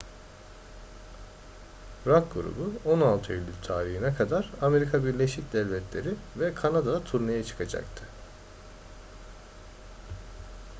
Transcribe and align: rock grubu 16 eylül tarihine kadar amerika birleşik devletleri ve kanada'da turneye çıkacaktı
rock 2.07 2.33
grubu 2.33 2.73
16 2.85 3.31
eylül 3.33 3.53
tarihine 3.63 4.13
kadar 4.15 4.51
amerika 4.61 5.05
birleşik 5.05 5.53
devletleri 5.53 6.15
ve 6.39 6.53
kanada'da 6.53 7.03
turneye 7.03 7.43
çıkacaktı 7.43 8.03